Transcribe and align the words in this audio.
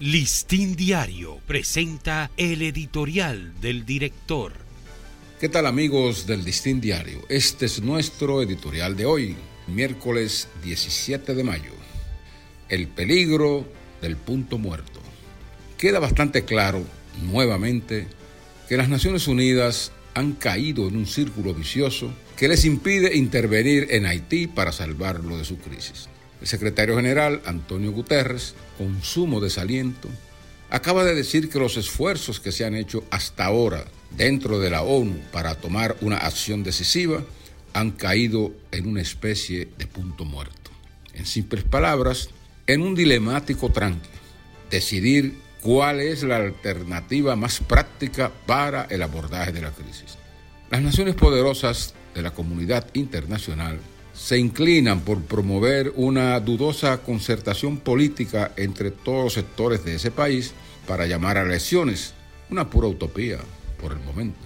Listín 0.00 0.76
Diario 0.76 1.40
presenta 1.44 2.30
el 2.36 2.62
editorial 2.62 3.60
del 3.60 3.84
director. 3.84 4.52
¿Qué 5.40 5.48
tal 5.48 5.66
amigos 5.66 6.24
del 6.24 6.44
Listín 6.44 6.80
Diario? 6.80 7.24
Este 7.28 7.66
es 7.66 7.82
nuestro 7.82 8.40
editorial 8.40 8.96
de 8.96 9.06
hoy, 9.06 9.36
miércoles 9.66 10.46
17 10.62 11.34
de 11.34 11.42
mayo. 11.42 11.72
El 12.68 12.86
peligro 12.86 13.66
del 14.00 14.16
punto 14.16 14.56
muerto. 14.56 15.00
Queda 15.76 15.98
bastante 15.98 16.44
claro, 16.44 16.84
nuevamente, 17.24 18.06
que 18.68 18.76
las 18.76 18.88
Naciones 18.88 19.26
Unidas 19.26 19.90
han 20.14 20.34
caído 20.34 20.86
en 20.86 20.96
un 20.96 21.06
círculo 21.06 21.54
vicioso 21.54 22.14
que 22.36 22.46
les 22.46 22.64
impide 22.64 23.16
intervenir 23.16 23.88
en 23.90 24.06
Haití 24.06 24.46
para 24.46 24.70
salvarlo 24.70 25.36
de 25.36 25.44
su 25.44 25.58
crisis. 25.58 26.08
El 26.40 26.46
secretario 26.46 26.96
general, 26.96 27.42
Antonio 27.44 27.92
Guterres, 27.92 28.54
con 28.76 29.02
sumo 29.02 29.40
desaliento, 29.40 30.08
acaba 30.70 31.04
de 31.04 31.14
decir 31.14 31.48
que 31.48 31.58
los 31.58 31.76
esfuerzos 31.76 32.40
que 32.40 32.52
se 32.52 32.64
han 32.64 32.74
hecho 32.74 33.04
hasta 33.10 33.44
ahora 33.44 33.84
dentro 34.16 34.58
de 34.60 34.70
la 34.70 34.82
ONU 34.82 35.18
para 35.32 35.54
tomar 35.56 35.96
una 36.00 36.18
acción 36.18 36.62
decisiva 36.62 37.22
han 37.72 37.90
caído 37.90 38.52
en 38.70 38.88
una 38.88 39.02
especie 39.02 39.68
de 39.78 39.86
punto 39.86 40.24
muerto. 40.24 40.70
En 41.14 41.26
simples 41.26 41.64
palabras, 41.64 42.30
en 42.66 42.82
un 42.82 42.94
dilemático 42.94 43.70
tranque, 43.70 44.08
decidir 44.70 45.38
cuál 45.62 46.00
es 46.00 46.22
la 46.22 46.36
alternativa 46.36 47.34
más 47.36 47.60
práctica 47.60 48.30
para 48.46 48.84
el 48.84 49.02
abordaje 49.02 49.52
de 49.52 49.62
la 49.62 49.72
crisis. 49.72 50.16
Las 50.70 50.82
naciones 50.82 51.14
poderosas 51.14 51.94
de 52.14 52.22
la 52.22 52.30
comunidad 52.32 52.86
internacional 52.94 53.80
se 54.18 54.36
inclinan 54.36 55.02
por 55.02 55.22
promover 55.22 55.92
una 55.94 56.38
dudosa 56.40 56.98
concertación 56.98 57.78
política 57.78 58.50
entre 58.56 58.90
todos 58.90 59.24
los 59.24 59.32
sectores 59.34 59.84
de 59.84 59.94
ese 59.94 60.10
país 60.10 60.54
para 60.88 61.06
llamar 61.06 61.38
a 61.38 61.42
elecciones, 61.42 62.14
una 62.50 62.68
pura 62.68 62.88
utopía 62.88 63.38
por 63.80 63.92
el 63.92 64.00
momento. 64.00 64.40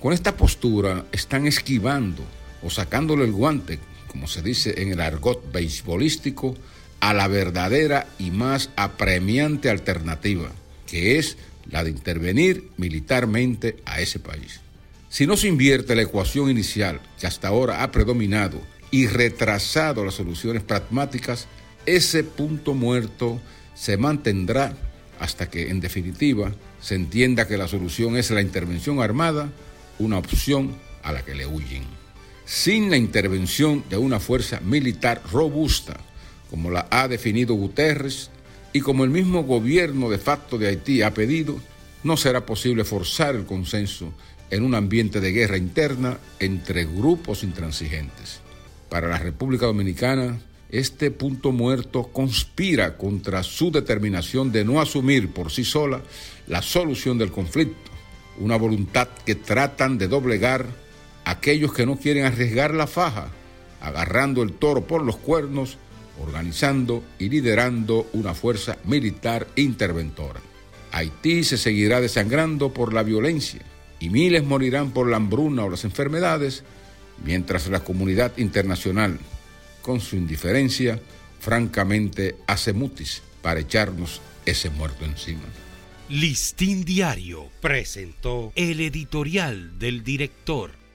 Con 0.00 0.12
esta 0.12 0.36
postura 0.36 1.06
están 1.12 1.46
esquivando 1.46 2.22
o 2.62 2.68
sacándole 2.68 3.24
el 3.24 3.32
guante, 3.32 3.78
como 4.06 4.28
se 4.28 4.42
dice 4.42 4.82
en 4.82 4.92
el 4.92 5.00
argot 5.00 5.50
beisbolístico, 5.50 6.54
a 7.00 7.14
la 7.14 7.26
verdadera 7.26 8.06
y 8.18 8.30
más 8.30 8.68
apremiante 8.76 9.70
alternativa, 9.70 10.50
que 10.86 11.18
es 11.18 11.38
la 11.70 11.84
de 11.84 11.90
intervenir 11.90 12.70
militarmente 12.76 13.76
a 13.86 14.00
ese 14.00 14.18
país. 14.18 14.60
Si 15.08 15.26
no 15.26 15.38
se 15.38 15.48
invierte 15.48 15.96
la 15.96 16.02
ecuación 16.02 16.50
inicial 16.50 17.00
que 17.18 17.26
hasta 17.26 17.48
ahora 17.48 17.82
ha 17.82 17.90
predominado 17.90 18.60
y 18.90 19.06
retrasado 19.06 20.04
las 20.04 20.14
soluciones 20.14 20.62
pragmáticas, 20.62 21.48
ese 21.86 22.24
punto 22.24 22.74
muerto 22.74 23.40
se 23.74 23.96
mantendrá 23.96 24.76
hasta 25.20 25.48
que, 25.48 25.70
en 25.70 25.80
definitiva, 25.80 26.52
se 26.80 26.94
entienda 26.94 27.48
que 27.48 27.56
la 27.56 27.68
solución 27.68 28.16
es 28.16 28.30
la 28.30 28.42
intervención 28.42 29.00
armada, 29.00 29.50
una 29.98 30.18
opción 30.18 30.74
a 31.02 31.12
la 31.12 31.24
que 31.24 31.34
le 31.34 31.46
huyen. 31.46 31.84
Sin 32.44 32.90
la 32.90 32.96
intervención 32.96 33.84
de 33.88 33.96
una 33.96 34.20
fuerza 34.20 34.60
militar 34.60 35.22
robusta, 35.32 35.96
como 36.50 36.70
la 36.70 36.86
ha 36.90 37.08
definido 37.08 37.54
Guterres 37.54 38.30
y 38.72 38.80
como 38.80 39.04
el 39.04 39.10
mismo 39.10 39.42
gobierno 39.42 40.10
de 40.10 40.18
facto 40.18 40.58
de 40.58 40.68
Haití 40.68 41.02
ha 41.02 41.12
pedido, 41.12 41.60
no 42.04 42.16
será 42.16 42.46
posible 42.46 42.84
forzar 42.84 43.34
el 43.34 43.46
consenso 43.46 44.12
en 44.50 44.64
un 44.64 44.74
ambiente 44.74 45.20
de 45.20 45.32
guerra 45.32 45.56
interna 45.56 46.18
entre 46.38 46.84
grupos 46.84 47.42
intransigentes. 47.42 48.45
Para 48.88 49.08
la 49.08 49.18
República 49.18 49.66
Dominicana, 49.66 50.38
este 50.70 51.10
punto 51.10 51.52
muerto 51.52 52.04
conspira 52.04 52.96
contra 52.96 53.42
su 53.42 53.70
determinación 53.70 54.52
de 54.52 54.64
no 54.64 54.80
asumir 54.80 55.32
por 55.32 55.50
sí 55.50 55.64
sola 55.64 56.00
la 56.46 56.62
solución 56.62 57.18
del 57.18 57.30
conflicto, 57.32 57.90
una 58.38 58.56
voluntad 58.56 59.08
que 59.24 59.34
tratan 59.34 59.98
de 59.98 60.08
doblegar 60.08 60.66
aquellos 61.24 61.72
que 61.72 61.86
no 61.86 61.96
quieren 61.96 62.24
arriesgar 62.24 62.74
la 62.74 62.86
faja, 62.86 63.28
agarrando 63.80 64.42
el 64.42 64.52
toro 64.52 64.86
por 64.86 65.02
los 65.02 65.16
cuernos, 65.16 65.78
organizando 66.22 67.02
y 67.18 67.28
liderando 67.28 68.08
una 68.12 68.34
fuerza 68.34 68.78
militar 68.84 69.46
interventora. 69.56 70.40
Haití 70.92 71.44
se 71.44 71.58
seguirá 71.58 72.00
desangrando 72.00 72.72
por 72.72 72.94
la 72.94 73.02
violencia 73.02 73.60
y 73.98 74.10
miles 74.10 74.44
morirán 74.44 74.92
por 74.92 75.08
la 75.08 75.16
hambruna 75.16 75.64
o 75.64 75.70
las 75.70 75.84
enfermedades 75.84 76.64
mientras 77.24 77.68
la 77.68 77.80
comunidad 77.80 78.36
internacional, 78.38 79.18
con 79.82 80.00
su 80.00 80.16
indiferencia, 80.16 81.00
francamente 81.40 82.36
hace 82.46 82.72
mutis 82.72 83.22
para 83.42 83.60
echarnos 83.60 84.20
ese 84.44 84.70
muerto 84.70 85.04
encima. 85.04 85.44
Listín 86.08 86.84
Diario 86.84 87.48
presentó 87.60 88.52
el 88.54 88.80
editorial 88.80 89.78
del 89.78 90.04
director. 90.04 90.85